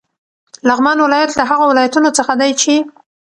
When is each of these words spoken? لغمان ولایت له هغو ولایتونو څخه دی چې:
لغمان 0.67 0.97
ولایت 1.01 1.31
له 1.39 1.43
هغو 1.49 1.65
ولایتونو 1.71 2.09
څخه 2.17 2.33
دی 2.41 2.51
چې: 2.61 2.73